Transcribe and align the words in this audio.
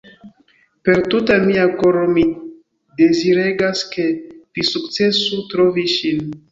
Per 0.87 0.97
tuta 1.11 1.35
mia 1.43 1.65
koro 1.83 2.05
mi 2.15 2.25
deziregas, 3.03 3.87
ke 3.93 4.09
vi 4.53 4.69
sukcesu 4.75 5.49
trovi 5.55 5.89
ŝin. 5.99 6.31